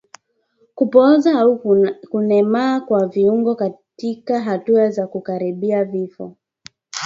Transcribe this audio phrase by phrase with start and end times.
[0.75, 1.59] Kupooza au
[2.09, 6.37] kulemaa kwa viungo katika hatua za kukaribia kifo